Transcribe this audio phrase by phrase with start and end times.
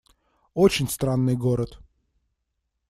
[0.55, 1.77] Очень странный город.